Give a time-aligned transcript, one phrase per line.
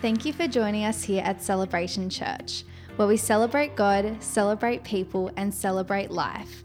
[0.00, 2.62] Thank you for joining us here at Celebration Church,
[2.94, 6.62] where we celebrate God, celebrate people, and celebrate life.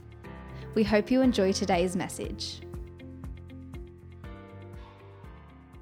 [0.75, 2.61] We hope you enjoy today's message.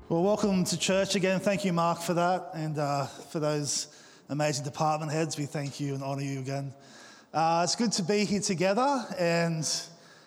[0.08, 1.42] Well, welcome to church again.
[1.42, 2.52] Thank you, Mark, for that.
[2.54, 3.88] And uh, for those
[4.30, 6.74] amazing department heads, we thank you and honour you again.
[7.34, 9.06] Uh, it's good to be here together.
[9.20, 9.70] And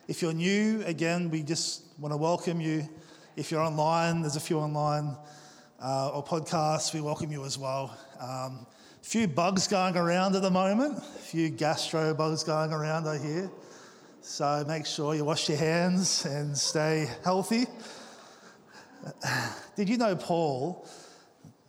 [0.08, 2.86] if you're new, again, we just want to welcome you.
[3.34, 5.16] If you're online, there's a few online
[5.82, 7.96] uh, or podcasts, we welcome you as well.
[8.20, 8.66] Um,
[9.02, 13.50] few bugs going around at the moment, a few gastro bugs going around, I hear.
[14.22, 17.66] So make sure you wash your hands and stay healthy.
[19.76, 20.88] Did you know Paul,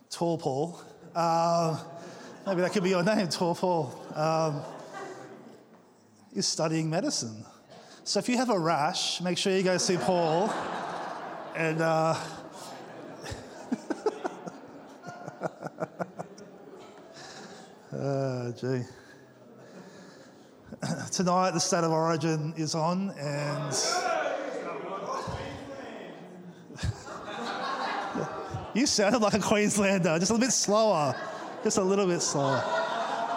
[0.10, 0.82] Tall Paul?
[1.14, 1.78] Uh,
[2.48, 4.02] maybe that could be your name, Tall Paul.
[4.16, 4.62] Um,
[6.34, 7.46] is studying medicine.
[8.04, 10.54] So if you have a rash, make sure you go see Paul.
[11.56, 12.16] And uh,
[18.06, 18.84] uh, gee.
[21.12, 23.74] Tonight, the State of Origin is on, and
[28.76, 31.16] you sounded like a Queenslander, just a little bit slower,
[31.64, 32.62] just a little bit slower.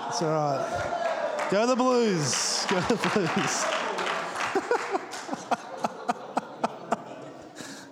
[0.08, 1.47] It's all right.
[1.50, 2.66] Go the Blues.
[2.69, 3.64] Go the Blues.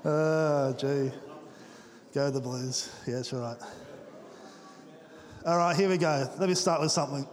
[0.05, 1.13] oh, gee.
[2.13, 2.91] Go the Blues.
[3.07, 3.57] Yeah, that's right.
[5.47, 6.29] All right, here we go.
[6.41, 7.25] Let me start with something.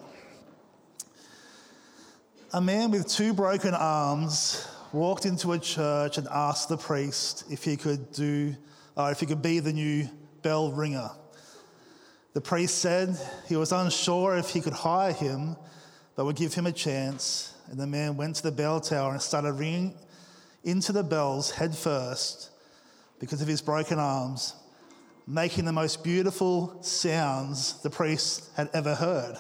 [2.54, 7.64] A man with two broken arms walked into a church and asked the priest if
[7.64, 8.56] he could do,
[8.96, 10.08] uh, if he could be the new
[10.44, 11.10] bell ringer.
[12.34, 15.56] The priest said he was unsure if he could hire him,
[16.16, 17.56] but would give him a chance.
[17.72, 19.98] And the man went to the bell tower and started ringing
[20.64, 22.52] into the bells head first
[23.20, 24.54] because of his broken arms,
[25.26, 29.38] making the most beautiful sounds the priest had ever heard.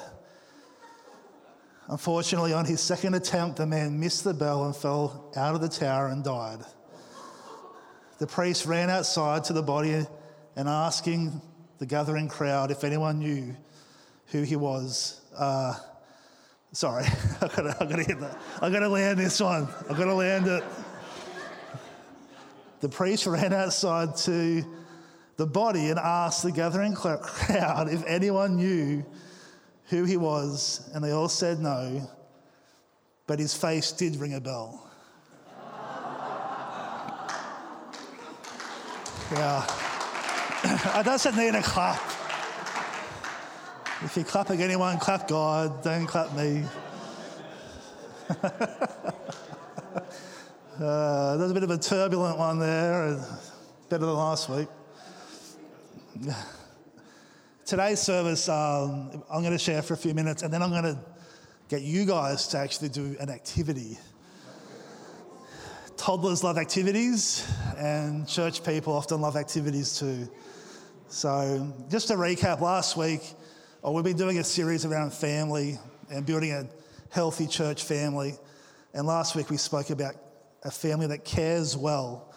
[1.89, 5.67] Unfortunately, on his second attempt, the man missed the bell and fell out of the
[5.67, 6.59] tower and died.
[8.19, 10.05] The priest ran outside to the body
[10.55, 11.41] and asking
[11.79, 13.53] the gathering crowd if anyone knew
[14.27, 15.19] who he was.
[15.35, 15.75] Uh,
[16.71, 17.03] sorry,
[17.41, 18.39] I've got, to, I've got to hit that.
[18.61, 19.67] I've got to land this one.
[19.89, 20.63] I've got to land it.
[22.79, 24.63] The priest ran outside to
[25.37, 29.05] the body and asked the gathering crowd if anyone knew
[29.89, 32.09] who he was, and they all said no,
[33.27, 34.89] but his face did ring a bell.
[39.31, 39.65] yeah.
[40.93, 42.01] I doesn't need a clap.
[44.03, 46.63] If you're clapping anyone, clap God, don't clap me.
[50.79, 53.17] uh, there's a bit of a turbulent one there,
[53.89, 54.67] better than last week.
[57.65, 60.83] Today's service, um, I'm going to share for a few minutes, and then I'm going
[60.83, 60.99] to
[61.69, 63.97] get you guys to actually do an activity.
[65.97, 70.29] Toddlers love activities, and church people often love activities too.
[71.07, 73.21] So, just to recap, last week,
[73.83, 75.79] oh, we've been doing a series around family
[76.11, 76.67] and building a
[77.09, 78.35] healthy church family.
[78.93, 80.13] And last week, we spoke about
[80.63, 82.32] a family that cares well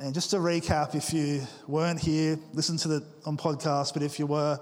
[0.00, 4.18] and just to recap, if you weren't here, listen to the on podcast, but if
[4.18, 4.58] you were,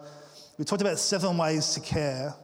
[0.59, 2.35] we talked about seven ways to care.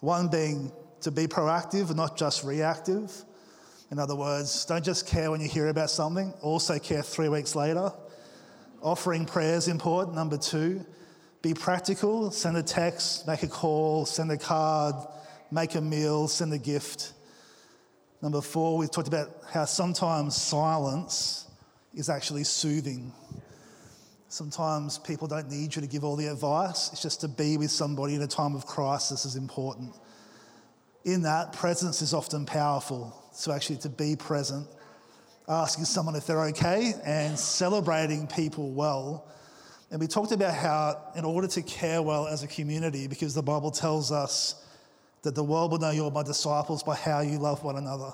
[0.00, 3.10] One being to be proactive, and not just reactive.
[3.90, 7.56] In other words, don't just care when you hear about something, also care three weeks
[7.56, 7.90] later.
[8.82, 10.14] Offering prayer is important.
[10.14, 10.84] Number two,
[11.40, 14.94] be practical, send a text, make a call, send a card,
[15.50, 17.14] make a meal, send a gift.
[18.20, 21.47] Number four, we talked about how sometimes silence
[21.94, 23.12] is actually soothing.
[24.28, 27.70] Sometimes people don't need you to give all the advice, it's just to be with
[27.70, 29.94] somebody in a time of crisis is important.
[31.04, 33.16] In that, presence is often powerful.
[33.32, 34.66] So, actually, to be present,
[35.48, 39.26] asking someone if they're okay, and celebrating people well.
[39.90, 43.42] And we talked about how, in order to care well as a community, because the
[43.42, 44.62] Bible tells us
[45.22, 48.12] that the world will know you're my disciples by how you love one another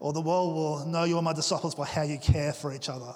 [0.00, 2.88] or the world will know you are my disciples by how you care for each
[2.88, 3.14] other.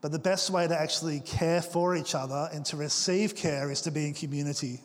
[0.00, 3.82] But the best way to actually care for each other and to receive care is
[3.82, 4.80] to be in community.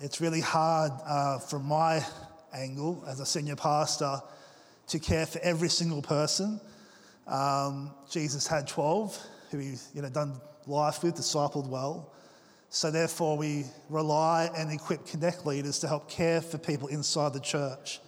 [0.00, 2.04] It's really hard uh, from my
[2.52, 4.20] angle as a senior pastor
[4.88, 6.60] to care for every single person.
[7.26, 9.18] Um, Jesus had 12
[9.52, 12.12] who he you know, done life with, discipled well.
[12.70, 17.40] So therefore, we rely and equip Connect leaders to help care for people inside the
[17.40, 18.00] church.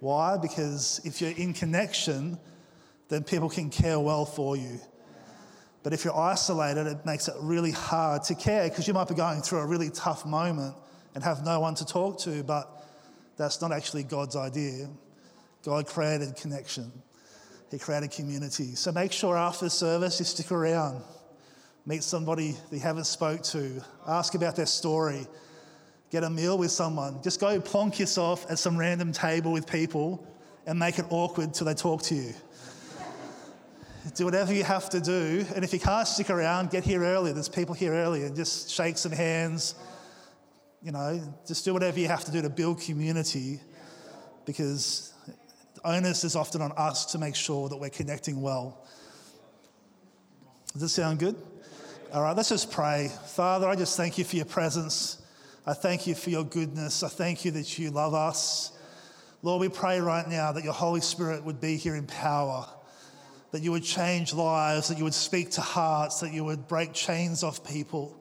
[0.00, 0.36] Why?
[0.36, 2.38] Because if you're in connection,
[3.08, 4.80] then people can care well for you.
[5.82, 9.14] But if you're isolated, it makes it really hard to care because you might be
[9.14, 10.74] going through a really tough moment
[11.14, 12.84] and have no one to talk to, but
[13.36, 14.88] that's not actually God's idea.
[15.64, 16.92] God created connection,
[17.70, 18.74] He created community.
[18.74, 21.02] So make sure after service you stick around,
[21.86, 25.26] meet somebody that you haven't spoke to, ask about their story,
[26.10, 27.22] get a meal with someone.
[27.22, 30.26] Just go plonk yourself at some random table with people
[30.66, 32.34] and make it awkward till they talk to you.
[34.14, 35.44] do whatever you have to do.
[35.54, 37.32] And if you can't stick around, get here early.
[37.32, 39.74] There's people here early and just shake some hands.
[40.82, 43.60] You know, just do whatever you have to do to build community
[44.44, 45.12] because
[45.74, 48.86] the onus is often on us to make sure that we're connecting well.
[50.72, 51.36] Does this sound good?
[52.12, 53.10] All right, let's just pray.
[53.26, 55.20] Father, I just thank you for your presence.
[55.68, 57.02] I thank you for your goodness.
[57.02, 58.72] I thank you that you love us.
[59.42, 62.66] Lord, we pray right now that your Holy Spirit would be here in power,
[63.50, 66.94] that you would change lives, that you would speak to hearts, that you would break
[66.94, 68.18] chains off people.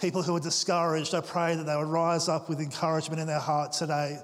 [0.00, 3.40] People who are discouraged, I pray that they would rise up with encouragement in their
[3.40, 4.18] heart today.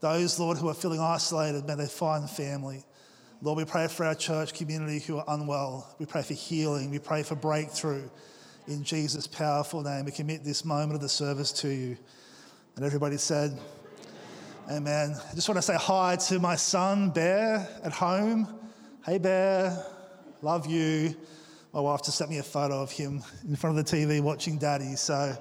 [0.00, 2.82] Those, Lord, who are feeling isolated, may they find family.
[3.40, 5.94] Lord, we pray for our church community who are unwell.
[6.00, 6.90] We pray for healing.
[6.90, 8.10] We pray for breakthrough.
[8.66, 11.98] In Jesus' powerful name, we commit this moment of the service to you.
[12.76, 13.58] And everybody said,
[14.70, 15.14] Amen.
[15.30, 18.48] I just want to say hi to my son, Bear, at home.
[19.04, 19.84] Hey, Bear,
[20.40, 21.14] love you.
[21.74, 24.56] My wife just sent me a photo of him in front of the TV watching
[24.56, 24.96] Daddy.
[24.96, 25.36] So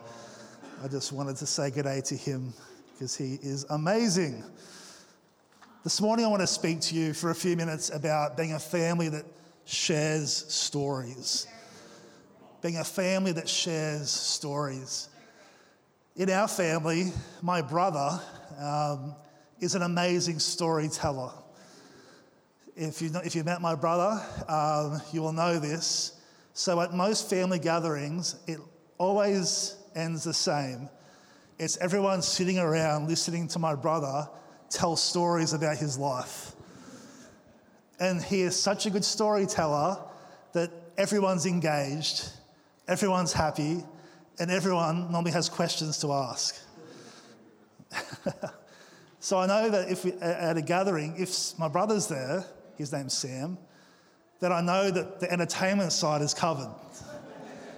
[0.84, 2.54] I just wanted to say good day to him
[2.92, 4.44] because he is amazing.
[5.86, 8.60] This morning, I want to speak to you for a few minutes about being a
[8.60, 9.24] family that
[9.64, 11.48] shares stories
[12.63, 15.10] being a family that shares stories.
[16.15, 17.12] In our family,
[17.42, 18.21] my brother
[18.57, 19.15] um,
[19.60, 21.31] is an amazing storyteller.
[22.77, 26.21] If you, if you met my brother, um, you will know this.
[26.54, 28.60] So, at most family gatherings, it
[28.98, 30.88] always ends the same.
[31.59, 34.30] It's everyone sitting around listening to my brother
[34.69, 36.54] tell stories about his life.
[38.00, 39.98] And he is such a good storyteller
[40.54, 42.31] that everyone's engaged
[42.88, 43.83] everyone's happy,
[44.39, 46.56] and everyone normally has questions to ask.
[49.19, 52.45] so I know that if we, at a gathering, if my brother's there,
[52.77, 53.57] his name's Sam,
[54.39, 56.74] then I know that the entertainment side is covered.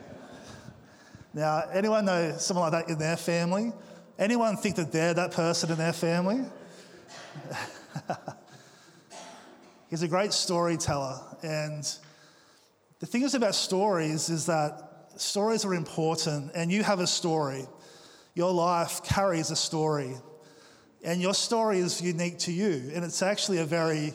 [1.34, 3.72] now, anyone know someone like that in their family?
[4.18, 6.46] Anyone think that they're that person in their family?
[9.90, 11.86] He's a great storyteller, and
[13.00, 14.85] the thing is about stories is that
[15.18, 17.66] stories are important, and you have a story.
[18.34, 20.16] Your life carries a story,
[21.04, 22.92] and your story is unique to you.
[22.94, 24.14] And it's actually a very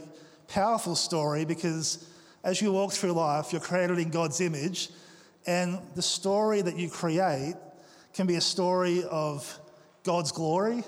[0.49, 2.07] powerful story because
[2.43, 4.91] as you walk through life, you're created in God's image,
[5.47, 7.55] and the story that you create
[8.13, 9.59] can be a story of
[10.03, 10.83] God's glory,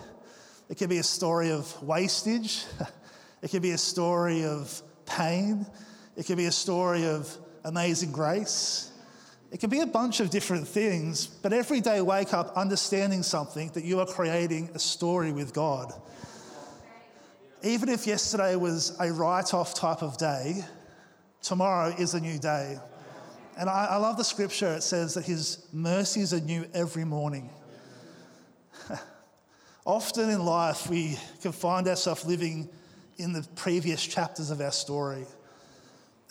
[0.69, 2.65] it can be a story of wastage,
[3.43, 5.67] it can be a story of pain,
[6.17, 8.92] it can be a story of amazing grace.
[9.53, 13.69] It can be a bunch of different things, but every day wake up understanding something
[13.75, 15.93] that you are creating a story with God.
[17.63, 20.65] Even if yesterday was a write off type of day,
[21.43, 22.79] tomorrow is a new day.
[23.59, 27.51] And I, I, love the scripture, it says that his mercies are new every morning.
[29.85, 32.71] Often in life, we can find ourselves living
[33.19, 35.27] in the previous chapters of our story.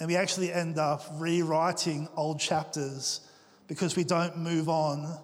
[0.01, 3.21] And we actually end up rewriting old chapters
[3.67, 5.15] because we don't move on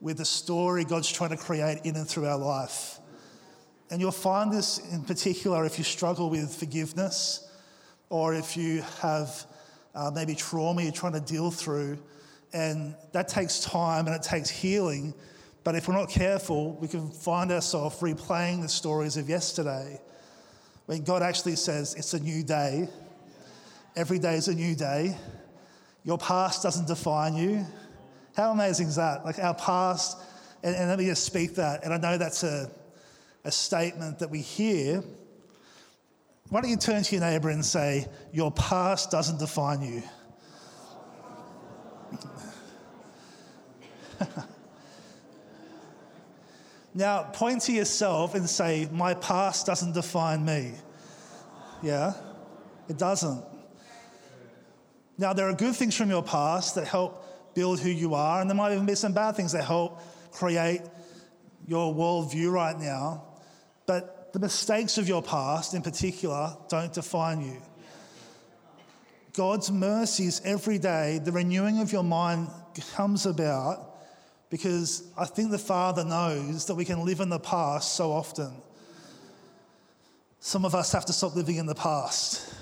[0.00, 3.00] with the story God's trying to create in and through our life.
[3.90, 7.50] And you'll find this in particular if you struggle with forgiveness
[8.10, 9.44] or if you have
[9.92, 11.98] uh, maybe trauma you're trying to deal through.
[12.52, 15.14] And that takes time and it takes healing.
[15.64, 20.00] But if we're not careful, we can find ourselves replaying the stories of yesterday
[20.86, 22.88] when God actually says it's a new day
[23.94, 25.16] Every day is a new day.
[26.04, 27.66] Your past doesn't define you.
[28.34, 29.22] How amazing is that?
[29.24, 30.18] Like our past,
[30.62, 31.84] and, and let me just speak that.
[31.84, 32.70] And I know that's a,
[33.44, 35.04] a statement that we hear.
[36.48, 40.02] Why don't you turn to your neighbour and say, Your past doesn't define you?
[46.94, 50.72] now, point to yourself and say, My past doesn't define me.
[51.82, 52.14] Yeah?
[52.88, 53.51] It doesn't.
[55.18, 58.48] Now, there are good things from your past that help build who you are, and
[58.48, 60.00] there might even be some bad things that help
[60.32, 60.80] create
[61.66, 63.24] your worldview right now.
[63.86, 67.60] But the mistakes of your past, in particular, don't define you.
[69.34, 72.48] God's mercies every day, the renewing of your mind
[72.94, 73.88] comes about
[74.50, 78.52] because I think the Father knows that we can live in the past so often.
[80.40, 82.52] Some of us have to stop living in the past.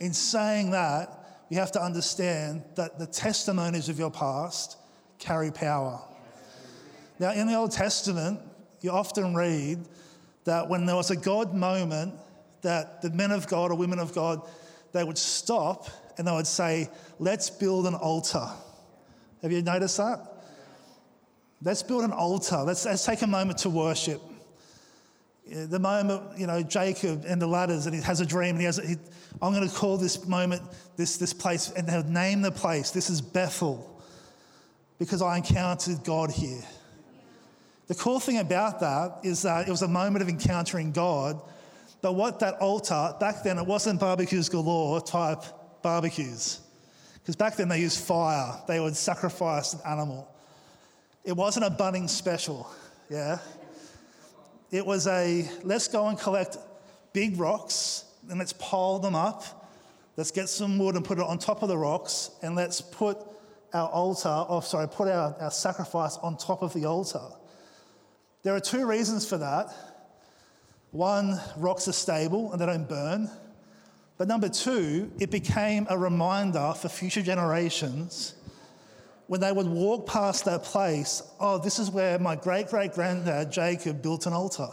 [0.00, 1.21] In saying that,
[1.52, 4.78] you have to understand that the testimonies of your past
[5.18, 6.00] carry power.
[7.18, 8.40] Now, in the Old Testament,
[8.80, 9.86] you often read
[10.44, 12.14] that when there was a God moment,
[12.62, 14.40] that the men of God or women of God,
[14.92, 18.48] they would stop and they would say, Let's build an altar.
[19.42, 20.20] Have you noticed that?
[21.62, 22.62] Let's build an altar.
[22.62, 24.22] Let's, let's take a moment to worship.
[25.50, 28.64] The moment, you know, Jacob and the ladders, and he has a dream, and he
[28.64, 28.96] has, he,
[29.40, 30.62] I'm going to call this moment,
[30.96, 32.90] this, this place, and they'll name the place.
[32.90, 34.00] This is Bethel,
[34.98, 36.62] because I encountered God here.
[37.88, 41.40] The cool thing about that is that it was a moment of encountering God,
[42.00, 45.42] but what that altar, back then, it wasn't barbecues galore type
[45.82, 46.60] barbecues.
[47.14, 50.28] Because back then they used fire, they would sacrifice an animal.
[51.24, 52.68] It wasn't a Bunnings special,
[53.10, 53.38] yeah?
[54.72, 56.56] It was a let's go and collect
[57.12, 59.68] big rocks and let's pile them up.
[60.16, 63.18] Let's get some wood and put it on top of the rocks and let's put
[63.74, 67.20] our altar, or sorry, put our, our sacrifice on top of the altar.
[68.42, 69.74] There are two reasons for that.
[70.90, 73.30] One, rocks are stable and they don't burn.
[74.16, 78.36] But number two, it became a reminder for future generations
[79.32, 83.50] when they would walk past that place, oh, this is where my great great granddad
[83.50, 84.68] Jacob built an altar.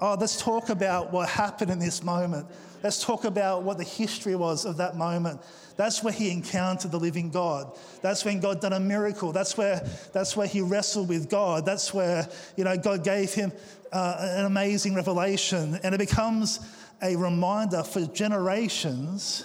[0.00, 2.44] Oh, let's talk about what happened in this moment.
[2.82, 5.40] Let's talk about what the history was of that moment.
[5.76, 7.78] That's where he encountered the living God.
[8.02, 9.30] That's when God done a miracle.
[9.30, 11.64] That's where, that's where he wrestled with God.
[11.64, 13.52] That's where, you know, God gave him
[13.92, 15.78] uh, an amazing revelation.
[15.84, 16.58] And it becomes
[17.00, 19.44] a reminder for generations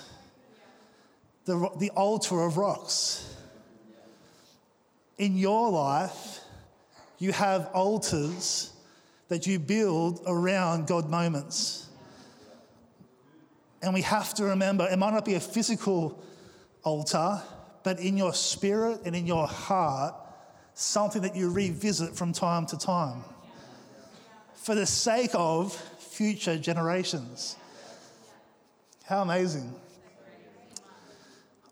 [1.45, 3.35] the, the altar of rocks.
[5.19, 6.39] In your life,
[7.19, 8.71] you have altars
[9.27, 11.87] that you build around God moments.
[13.81, 16.23] And we have to remember it might not be a physical
[16.83, 17.41] altar,
[17.83, 20.15] but in your spirit and in your heart,
[20.73, 23.23] something that you revisit from time to time
[24.53, 27.57] for the sake of future generations.
[29.05, 29.73] How amazing.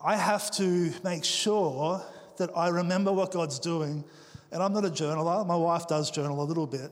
[0.03, 2.03] I have to make sure
[2.37, 4.03] that I remember what God's doing.
[4.51, 6.91] And I'm not a journaler, my wife does journal a little bit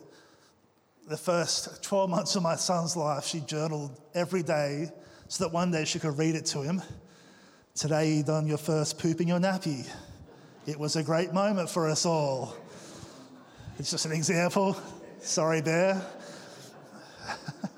[1.08, 4.90] the first 12 months of my son's life, she journaled every day
[5.28, 6.82] so that one day she could read it to him.
[7.76, 9.88] Today, you done your first poop in your nappy.
[10.66, 12.56] It was a great moment for us all.
[13.78, 14.76] It's just an example.
[15.20, 16.02] Sorry, Bear.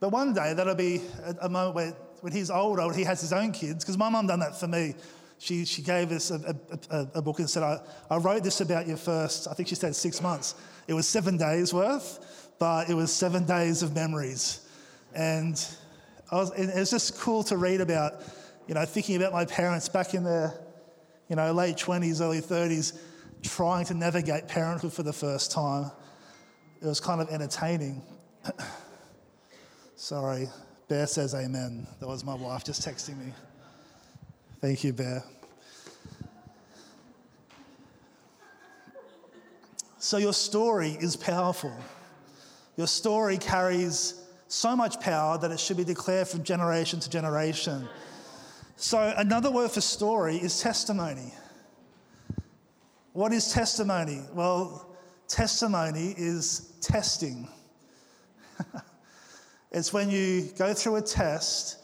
[0.00, 1.94] but one day, that'll be a, a moment where,
[2.26, 4.96] when he's older, he has his own kids, because my mum done that for me
[5.38, 6.56] she, she gave us a,
[6.90, 7.78] a, a book and said, I,
[8.10, 10.56] I wrote this about your first, I think she said six months.
[10.88, 14.66] It was seven days worth, but it was seven days of memories.
[15.14, 15.64] And,
[16.32, 18.14] I was, and it was just cool to read about,
[18.66, 20.52] you know, thinking about my parents back in their,
[21.28, 22.98] you know, late 20s, early 30s,
[23.44, 25.92] trying to navigate parenthood for the first time.
[26.82, 28.02] It was kind of entertaining.
[29.94, 30.48] Sorry,
[30.88, 31.84] Bear says amen.
[31.98, 33.32] That was my wife just texting me.
[34.60, 35.24] Thank you, Bear.
[39.98, 41.76] So, your story is powerful.
[42.76, 47.88] Your story carries so much power that it should be declared from generation to generation.
[48.76, 51.34] So, another word for story is testimony.
[53.12, 54.22] What is testimony?
[54.32, 54.94] Well,
[55.26, 57.48] testimony is testing.
[59.76, 61.76] it's when you go through a test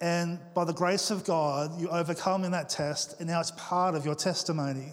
[0.00, 3.94] and by the grace of God, you overcome in that test, and now it's part
[3.94, 4.88] of your testimony.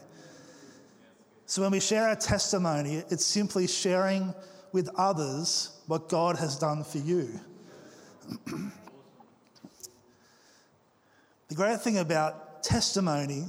[1.47, 4.35] So when we share our testimony, it's simply sharing
[4.71, 7.31] with others what God has done for you.
[8.45, 8.71] the
[11.55, 13.45] great thing about testimony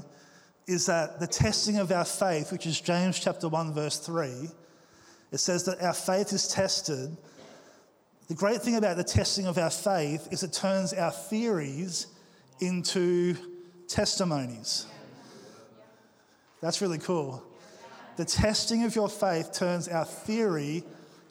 [0.66, 4.48] is that the testing of our faith, which is James chapter 1, verse 3,
[5.32, 7.14] it says that our faith is tested
[8.30, 12.06] the great thing about the testing of our faith is it turns our theories
[12.60, 13.34] into
[13.88, 14.86] testimonies.
[16.60, 17.42] That's really cool.
[18.18, 20.84] The testing of your faith turns our theory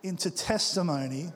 [0.03, 1.31] into testimony.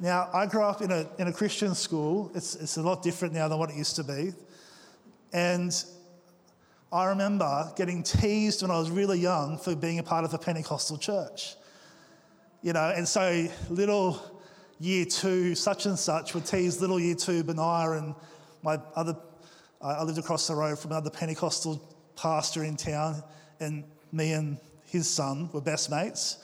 [0.00, 2.32] Now, I grew up in a, in a Christian school.
[2.34, 4.32] It's, it's a lot different now than what it used to be.
[5.32, 5.72] And
[6.92, 10.38] I remember getting teased when I was really young for being a part of a
[10.38, 11.54] Pentecostal church.
[12.60, 14.35] You know, and so little
[14.78, 18.14] year two, such and such, would tease little year two, Benaiah, and
[18.62, 19.16] my other,
[19.80, 21.80] I lived across the road from another Pentecostal
[22.16, 23.22] pastor in town,
[23.60, 26.38] and me and his son were best mates.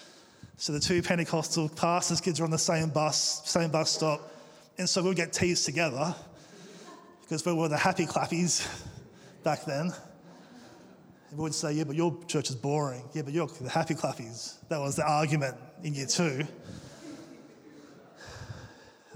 [0.57, 4.21] So the two Pentecostal pastors' kids were on the same bus, same bus stop,
[4.79, 6.15] and so we'd get teased together
[7.21, 8.67] because we were the happy clappies
[9.43, 9.93] back then.
[11.31, 13.03] And we would say, Yeah, but your church is boring.
[13.15, 14.57] Yeah, but you're the happy clappies.
[14.69, 16.47] That was the argument in year two.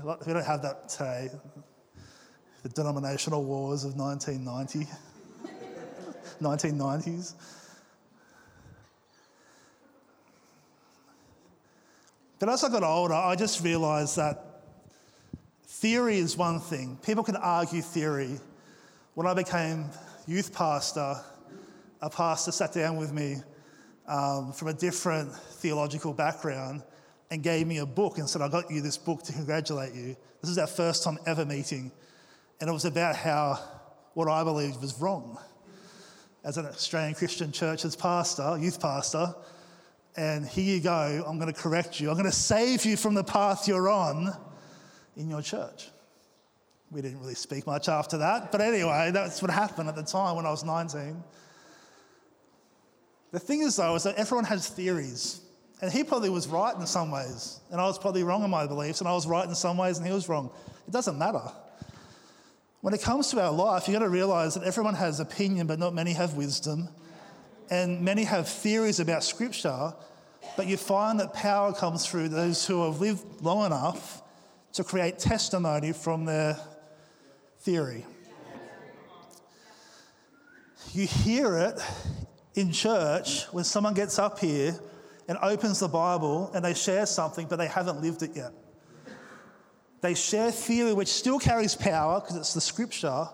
[0.02, 1.30] We don't have that today.
[2.62, 4.86] The denominational wars of 1990,
[6.42, 7.34] 1990s.
[12.38, 14.60] But as I got older, I just realised that
[15.64, 16.98] theory is one thing.
[17.02, 18.38] People can argue theory.
[19.14, 19.86] When I became
[20.26, 21.16] youth pastor,
[22.02, 23.36] a pastor sat down with me
[24.06, 26.82] um, from a different theological background
[27.30, 30.16] and gave me a book and said, I got you this book to congratulate you.
[30.40, 31.90] This is our first time ever meeting.
[32.60, 33.58] And it was about how
[34.14, 35.38] what I believed was wrong.
[36.44, 39.34] As an Australian Christian church's pastor, youth pastor,
[40.16, 42.08] and here you go, I'm going to correct you.
[42.08, 44.32] I'm going to save you from the path you're on
[45.16, 45.88] in your church.
[46.90, 50.36] We didn't really speak much after that, but anyway, that's what happened at the time
[50.36, 51.22] when I was 19.
[53.32, 55.40] The thing is, though, is that everyone has theories.
[55.82, 58.66] And he probably was right in some ways, and I was probably wrong in my
[58.66, 60.50] beliefs, and I was right in some ways, and he was wrong.
[60.88, 61.42] It doesn't matter.
[62.80, 65.78] When it comes to our life, you've got to realize that everyone has opinion, but
[65.78, 66.88] not many have wisdom.
[67.68, 69.92] And many have theories about Scripture,
[70.56, 74.22] but you find that power comes through those who have lived long enough
[74.74, 76.58] to create testimony from their
[77.60, 78.06] theory.
[80.92, 81.80] You hear it
[82.54, 84.78] in church when someone gets up here
[85.28, 88.52] and opens the Bible and they share something, but they haven't lived it yet.
[90.00, 93.28] They share theory, which still carries power because it's the scripture,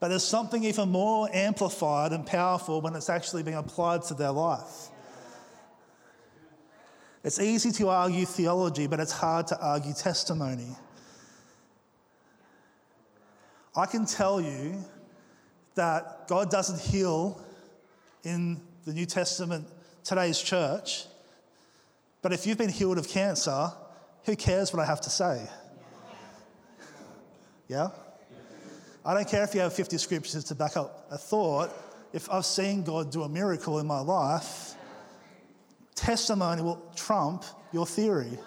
[0.00, 4.30] but there's something even more amplified and powerful when it's actually being applied to their
[4.30, 4.88] life.
[7.24, 10.76] It's easy to argue theology, but it's hard to argue testimony.
[13.76, 14.82] I can tell you
[15.74, 17.44] that God doesn't heal
[18.24, 19.66] in the New Testament,
[20.04, 21.07] today's church,
[22.22, 23.70] but if you've been healed of cancer,
[24.24, 25.46] who cares what I have to say?
[27.68, 27.88] Yeah?
[29.04, 31.70] I don't care if you have 50 scriptures to back up a thought.
[32.12, 34.74] If I've seen God do a miracle in my life,
[35.94, 38.38] testimony will trump your theory.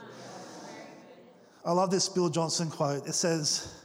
[1.64, 3.08] I love this Bill Johnson quote.
[3.08, 3.76] It says,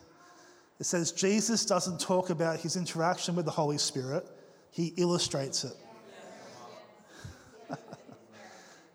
[0.81, 4.27] it says, Jesus doesn't talk about his interaction with the Holy Spirit,
[4.71, 5.73] he illustrates it.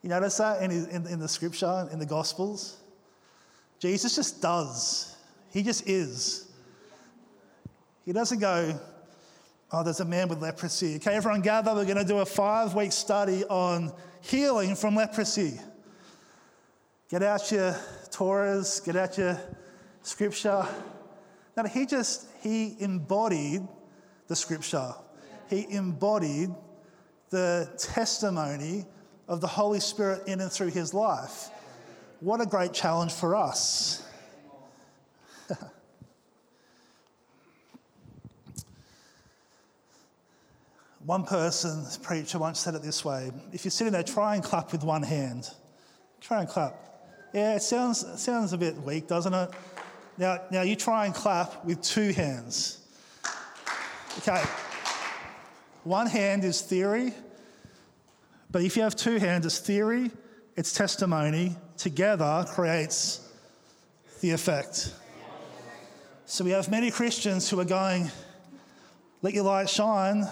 [0.01, 2.77] You notice that in, in, in the scripture, in the Gospels?
[3.79, 5.15] Jesus just does.
[5.51, 6.51] He just is.
[8.05, 8.79] He doesn't go,
[9.71, 10.95] oh, there's a man with leprosy.
[10.95, 11.73] Okay, everyone gather.
[11.73, 15.59] We're going to do a five week study on healing from leprosy.
[17.09, 17.75] Get out your
[18.09, 19.39] Torahs, get out your
[20.01, 20.65] scripture.
[21.57, 23.67] No, he just, he embodied
[24.27, 24.93] the scripture.
[25.49, 26.51] He embodied
[27.29, 28.85] the testimony
[29.31, 31.49] of the Holy Spirit in and through his life.
[32.19, 34.05] What a great challenge for us.
[41.05, 44.73] one person, preacher, once said it this way if you're sitting there, try and clap
[44.73, 45.49] with one hand.
[46.19, 46.75] Try and clap.
[47.33, 49.49] Yeah, it sounds, it sounds a bit weak, doesn't it?
[50.17, 52.79] Now, now you try and clap with two hands.
[54.17, 54.43] Okay.
[55.85, 57.13] One hand is theory,
[58.51, 60.11] but if you have two hands, it's theory,
[60.55, 63.27] it's testimony, together creates
[64.19, 64.93] the effect.
[66.25, 68.09] So we have many Christians who are going,
[69.21, 70.25] let your light shine,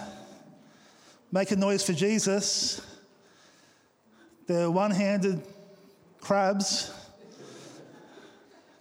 [1.32, 2.80] make a noise for Jesus.
[4.46, 5.42] They're one handed
[6.20, 6.92] crabs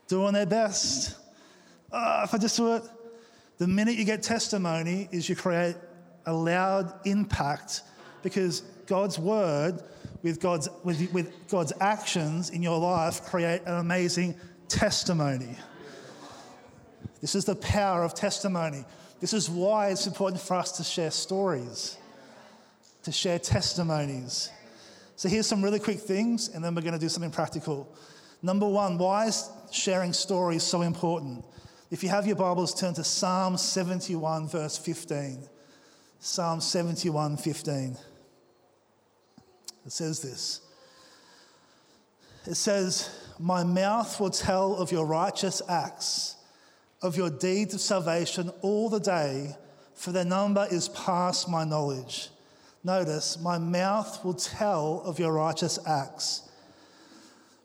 [0.08, 1.16] doing their best.
[1.92, 2.84] Oh, if I just do it.
[3.58, 5.76] The minute you get testimony, is you create
[6.26, 7.82] a loud impact
[8.24, 9.84] because God's word
[10.24, 14.36] with God's, with, with God's actions in your life create an amazing
[14.68, 15.56] testimony.
[17.22, 18.84] This is the power of testimony.
[19.22, 21.98] This is why it's important for us to share stories,
[23.04, 24.50] to share testimonies.
[25.16, 27.94] So, here's some really quick things, and then we're going to do something practical.
[28.42, 31.46] Number one, why is sharing stories so important?
[31.92, 35.48] If you have your Bibles, turn to Psalm 71, verse 15.
[36.20, 37.98] Psalm 71, 15.
[39.86, 40.62] It says this.
[42.46, 46.36] It says, My mouth will tell of your righteous acts,
[47.02, 49.56] of your deeds of salvation all the day,
[49.94, 52.30] for their number is past my knowledge.
[52.84, 56.44] Notice, my mouth will tell of your righteous acts.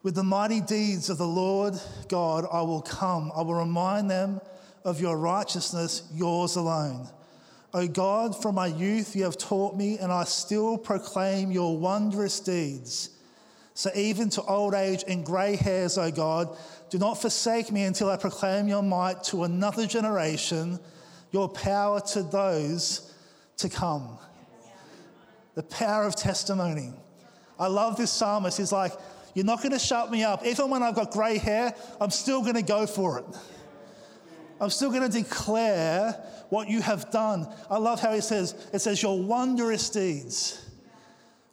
[0.02, 1.74] With the mighty deeds of the Lord
[2.08, 3.32] God, I will come.
[3.34, 4.40] I will remind them
[4.84, 7.08] of your righteousness, yours alone.
[7.74, 12.38] O God, from my youth you have taught me, and I still proclaim your wondrous
[12.38, 13.10] deeds.
[13.74, 16.56] So even to old age and grey hairs, O God,
[16.88, 20.78] do not forsake me until I proclaim your might to another generation,
[21.32, 23.12] your power to those
[23.56, 24.18] to come.
[25.56, 26.92] The power of testimony.
[27.58, 28.56] I love this psalmist.
[28.58, 28.92] He's like,
[29.34, 30.46] you're not going to shut me up.
[30.46, 33.24] Even when I've got grey hair, I'm still going to go for it.
[34.64, 36.12] I'm still going to declare
[36.48, 37.46] what you have done.
[37.70, 40.60] I love how he says, it says, your wondrous deeds.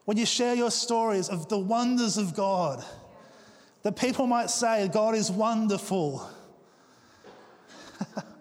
[0.05, 2.83] When you share your stories of the wonders of God,
[3.83, 6.29] that people might say, God is wonderful.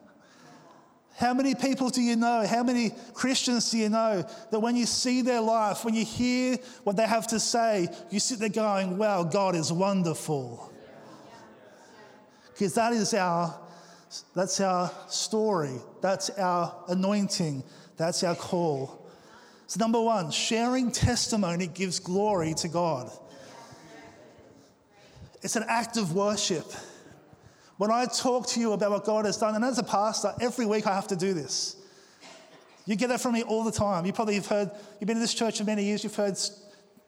[1.16, 2.46] How many people do you know?
[2.46, 6.56] How many Christians do you know that when you see their life, when you hear
[6.85, 10.72] what they have to say, you sit there going, wow, God is wonderful?
[12.48, 13.59] Because that is our,
[14.35, 17.62] that's our story, that's our anointing,
[17.96, 19.07] that's our call.
[19.66, 23.11] So, number one, sharing testimony gives glory to God.
[25.42, 26.66] It's an act of worship.
[27.77, 30.66] When I talk to you about what God has done, and as a pastor, every
[30.66, 31.77] week I have to do this.
[32.85, 34.05] You get that from me all the time.
[34.05, 36.37] You probably have heard, you've been in this church for many years, you've heard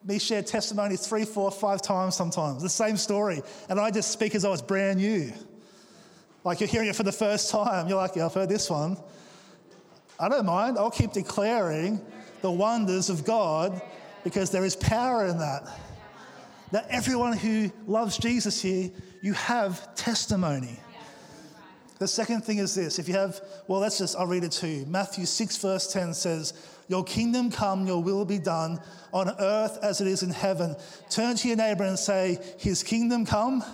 [0.04, 3.42] me share testimonies three, four, five times sometimes, the same story.
[3.68, 5.32] And I just speak as though it's brand new.
[6.44, 7.88] Like you're hearing it for the first time.
[7.88, 8.96] You're like, yeah, I've heard this one.
[10.18, 10.78] I don't mind.
[10.78, 12.00] I'll keep declaring
[12.40, 13.80] the wonders of God
[14.24, 15.62] because there is power in that.
[16.72, 18.90] That everyone who loves Jesus here
[19.22, 20.78] you have testimony.
[21.98, 24.68] The second thing is this if you have, well, let's just, I'll read it to
[24.68, 24.84] you.
[24.86, 26.52] Matthew 6, verse 10 says,
[26.88, 28.80] Your kingdom come, your will be done
[29.12, 30.74] on earth as it is in heaven.
[31.08, 33.64] Turn to your neighbor and say, His kingdom come,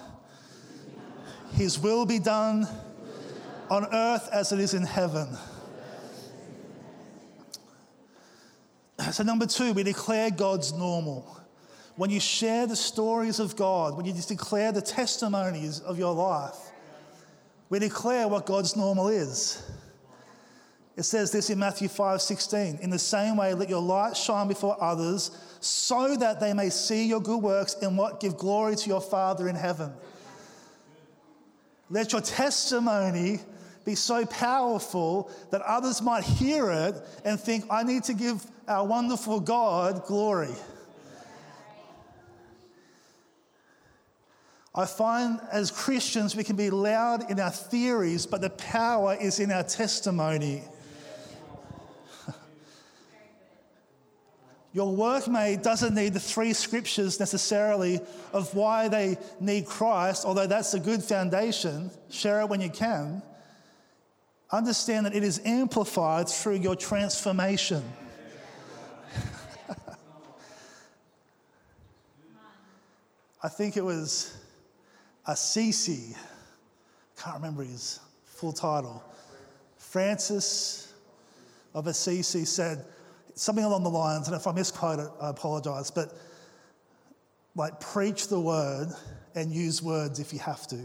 [1.53, 2.67] His will be done
[3.71, 5.29] on earth as it is in heaven.
[9.13, 11.39] So, number two, we declare God's normal
[11.99, 16.15] when you share the stories of God, when you just declare the testimonies of your
[16.15, 16.55] life,
[17.71, 19.69] we declare what God's normal is.
[20.97, 22.79] It says this in Matthew 5 16.
[22.83, 27.05] In the same way, let your light shine before others so that they may see
[27.05, 29.93] your good works and what give glory to your Father in heaven.
[31.91, 33.41] Let your testimony
[33.85, 38.87] be so powerful that others might hear it and think, I need to give our
[38.87, 40.55] wonderful God glory.
[44.75, 49.41] I find as Christians we can be loud in our theories, but the power is
[49.41, 50.63] in our testimony.
[54.79, 57.99] Your workmate doesn't need the three scriptures necessarily
[58.33, 61.91] of why they need Christ, although that's a good foundation.
[62.11, 63.21] Share it when you can.
[64.53, 67.83] Understand that it is amplified through your transformation.
[73.43, 74.33] I think it was
[75.27, 76.15] Assisi,
[77.21, 79.03] can't remember his full title,
[79.77, 80.93] Francis
[81.75, 82.85] of Assisi said
[83.39, 86.13] something along the lines, and if I misquote it, I apologize, but
[87.55, 88.89] like preach the word
[89.35, 90.77] and use words if you have to.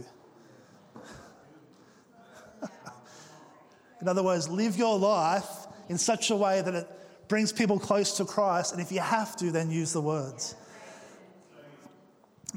[4.01, 6.89] in other words, live your life in such a way that it
[7.27, 10.55] brings people close to Christ, and if you have to, then use the words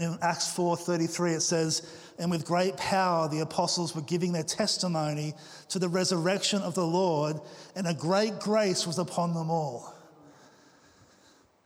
[0.00, 1.82] in Acts 4:33 it says,
[2.18, 5.34] "And with great power the apostles were giving their testimony
[5.68, 7.40] to the resurrection of the Lord,
[7.74, 9.92] and a great grace was upon them all."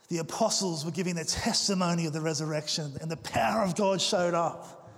[0.09, 4.35] The apostles were giving their testimony of the resurrection, and the power of God showed
[4.35, 4.91] up.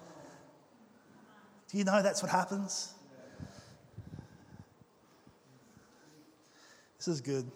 [1.70, 2.94] Do you know that's what happens?
[6.96, 7.50] This is good.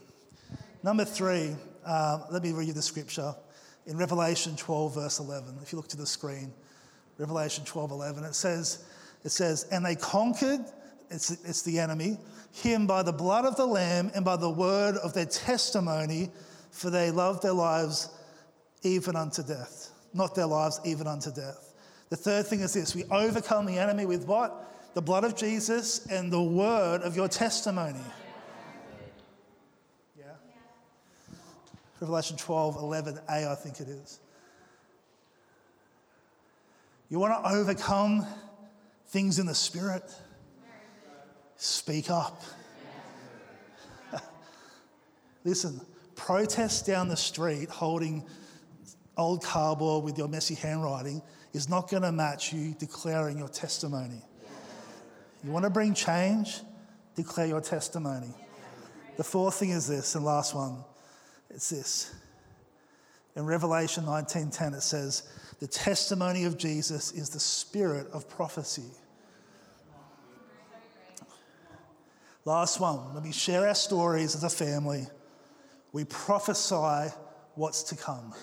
[0.83, 3.35] Number three, uh, let me read you the scripture
[3.87, 5.59] in Revelation 12, verse 11.
[5.63, 6.53] If you look to the screen,
[7.19, 8.85] Revelation 12, 11, it says,
[9.25, 10.65] it says, and they conquered,
[11.11, 12.19] it's, it's the enemy,
[12.53, 16.31] him by the blood of the Lamb and by the word of their testimony,
[16.71, 18.11] for they loved their lives
[18.83, 19.91] even unto death.
[20.15, 21.75] Not their lives even unto death.
[22.09, 24.95] The third thing is this we overcome the enemy with what?
[24.95, 28.01] The blood of Jesus and the word of your testimony.
[30.19, 30.25] Yeah?
[32.01, 34.21] Revelation 12, 11a, I think it is.
[37.09, 38.27] You want to overcome
[39.09, 40.03] things in the spirit?
[41.57, 42.43] Speak up.
[45.45, 45.81] Listen,
[46.17, 48.25] protest down the street holding
[49.17, 54.23] old cardboard with your messy handwriting is not going to match you declaring your testimony.
[55.45, 56.61] You want to bring change?
[57.15, 58.35] Declare your testimony.
[59.17, 60.85] The fourth thing is this, and last one,
[61.51, 62.15] it's this.
[63.37, 65.23] In Revelation 19:10 it says,
[65.59, 68.91] "The testimony of Jesus is the spirit of prophecy."
[72.45, 75.09] Last one, let me share our stories as a family.
[75.93, 77.13] We prophesy
[77.55, 78.35] what's to come.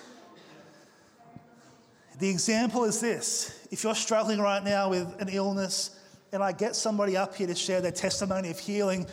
[2.18, 5.90] The example is this if you're struggling right now with an illness,
[6.32, 9.06] and I get somebody up here to share their testimony of healing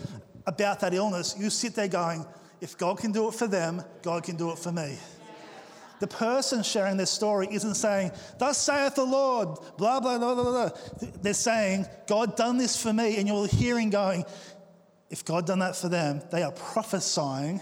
[0.46, 2.26] about that illness, you sit there going,
[2.60, 4.98] if God can do it for them, God can do it for me.
[6.02, 10.44] The person sharing their story isn't saying, Thus saith the Lord, blah, blah, blah, blah,
[10.44, 10.70] blah.
[11.22, 13.18] They're saying, God done this for me.
[13.18, 14.26] And you're hearing going,
[15.12, 17.62] if God done that for them, they are prophesying.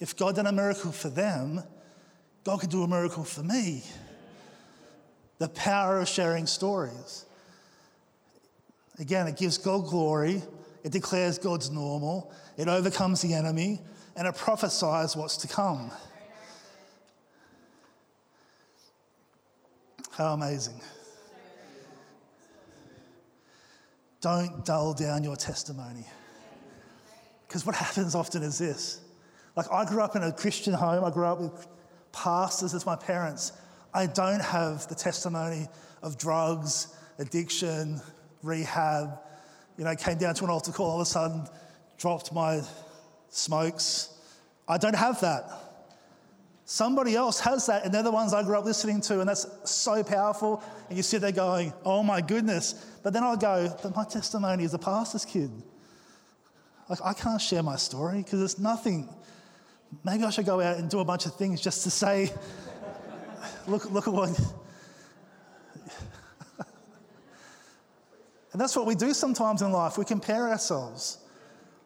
[0.00, 1.62] If God done a miracle for them,
[2.44, 3.84] God could do a miracle for me.
[5.36, 7.26] The power of sharing stories.
[8.98, 10.42] Again, it gives God glory,
[10.82, 13.80] it declares God's normal, it overcomes the enemy,
[14.16, 15.90] and it prophesies what's to come.
[20.16, 20.80] How amazing.
[24.20, 26.06] Don't dull down your testimony.
[27.48, 29.00] Because what happens often is this.
[29.56, 31.66] Like, I grew up in a Christian home, I grew up with
[32.12, 33.52] pastors as my parents,
[33.92, 35.66] I don't have the testimony
[36.00, 38.00] of drugs, addiction,
[38.42, 39.18] rehab.
[39.76, 41.44] You know, came down to an altar call, all of a sudden
[41.98, 42.60] dropped my
[43.30, 44.10] smokes.
[44.68, 45.63] I don't have that.
[46.66, 49.46] Somebody else has that, and they're the ones I grew up listening to, and that's
[49.70, 50.62] so powerful.
[50.88, 52.72] And you sit there going, oh my goodness.
[53.02, 55.50] But then I'll go, but my testimony is a pastor's kid.
[56.88, 59.08] Like, I can't share my story because it's nothing
[60.02, 62.32] maybe I should go out and do a bunch of things just to say,
[63.66, 64.28] look, look at what.
[68.52, 69.98] and that's what we do sometimes in life.
[69.98, 71.18] We compare ourselves.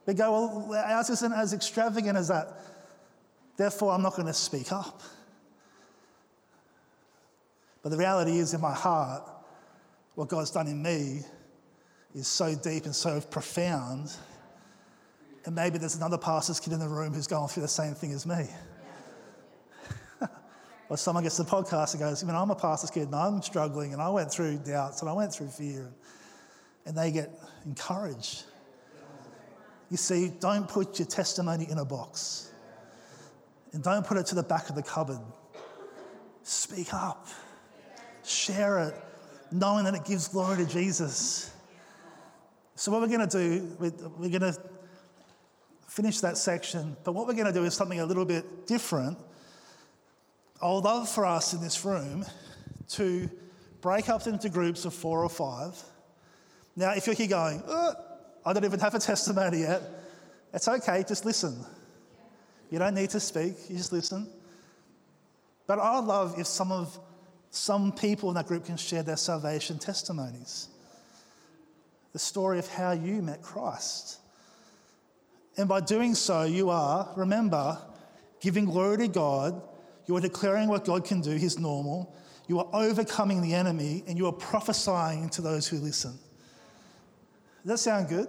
[0.06, 2.48] We go, well, ours isn't as extravagant as that.
[3.58, 5.02] Therefore, I'm not going to speak up.
[7.82, 9.22] But the reality is, in my heart,
[10.14, 11.20] what God's done in me
[12.14, 14.10] is so deep and so profound
[15.48, 18.12] and maybe there's another pastor's kid in the room who's going through the same thing
[18.12, 18.46] as me.
[20.90, 23.14] or someone gets to the podcast and goes, I mean, I'm a pastor's kid and
[23.14, 25.90] I'm struggling and I went through doubts and I went through fear.
[26.84, 27.30] And they get
[27.64, 28.44] encouraged.
[29.90, 32.47] You see, don't put your testimony in a box
[33.72, 35.20] and don't put it to the back of the cupboard.
[36.42, 37.28] Speak up,
[38.24, 38.94] share it,
[39.50, 41.50] knowing that it gives glory to Jesus.
[42.74, 44.56] So, what we're going to do, we're going to
[45.86, 46.96] finish that section.
[47.02, 49.18] But what we're going to do is something a little bit different.
[50.62, 52.24] I would love for us in this room
[52.90, 53.28] to
[53.80, 55.80] break up into groups of four or five.
[56.76, 57.94] Now, if you're here going, oh,
[58.44, 59.82] I don't even have a testimony yet,
[60.54, 61.64] it's okay, just listen.
[62.70, 64.28] You don't need to speak, you just listen.
[65.66, 66.98] But I'd love if some of
[67.50, 70.68] some people in that group can share their salvation testimonies.
[72.12, 74.18] The story of how you met Christ.
[75.56, 77.78] And by doing so, you are, remember,
[78.40, 79.60] giving glory to God.
[80.06, 82.14] You are declaring what God can do, His normal.
[82.46, 86.18] You are overcoming the enemy, and you are prophesying to those who listen.
[87.66, 88.28] Does that sound good?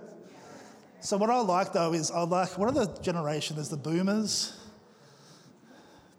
[1.01, 3.55] So, what I like though is I like, what are the generation?
[3.55, 4.57] There's the boomers,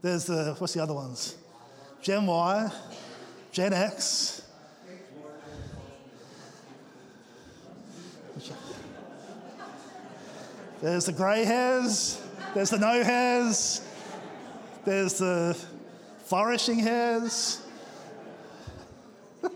[0.00, 1.36] there's the, what's the other ones?
[2.02, 2.72] Gen Y,
[3.52, 4.40] Gen X,
[10.80, 12.22] There's the grey hairs,
[12.54, 13.82] there's the no hairs,
[14.86, 15.54] there's the
[16.24, 17.60] flourishing hairs.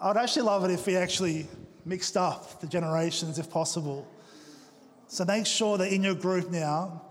[0.00, 1.46] I'd actually love it if we actually
[1.86, 4.06] mixed up the generations if possible.
[5.08, 7.02] So make sure that in your group now,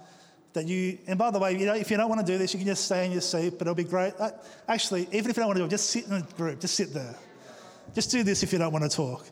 [0.53, 2.53] that you, and by the way, you know, if you don't want to do this,
[2.53, 4.13] you can just stay in your seat, but it'll be great.
[4.19, 4.31] Uh,
[4.67, 6.75] actually, even if you don't want to do it, just sit in a group, just
[6.75, 7.15] sit there.
[7.93, 9.25] Just do this if you don't want to talk.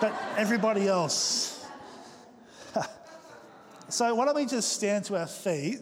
[0.00, 1.64] But everybody else,
[3.88, 5.78] so why don't we just stand to our feet?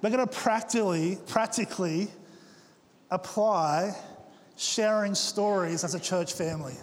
[0.00, 2.08] We're going to practically, practically
[3.10, 3.96] apply
[4.56, 6.74] sharing stories as a church family,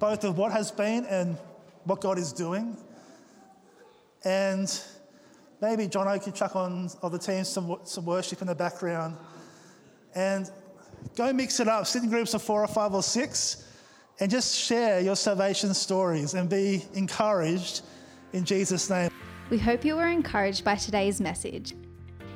[0.00, 1.36] both of what has been and
[1.84, 2.76] what God is doing.
[4.24, 4.68] And
[5.60, 9.18] maybe John O can chuck on of the team some, some worship in the background.
[10.14, 10.50] And
[11.16, 13.68] go mix it up, sit in groups of four or five or six,
[14.18, 17.82] and just share your salvation stories and be encouraged
[18.32, 19.10] in Jesus' name.
[19.50, 21.74] We hope you were encouraged by today's message.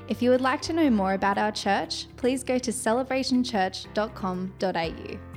[0.09, 5.34] If you would like to know more about our church, please go to celebrationchurch.com.au.